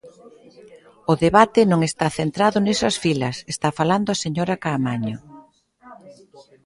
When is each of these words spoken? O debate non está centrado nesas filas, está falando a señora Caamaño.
O 1.11 1.13
debate 1.25 1.61
non 1.71 1.81
está 1.89 2.07
centrado 2.19 2.57
nesas 2.61 2.95
filas, 3.03 3.35
está 3.53 3.69
falando 3.79 4.07
a 4.11 4.19
señora 4.25 4.59
Caamaño. 4.63 5.17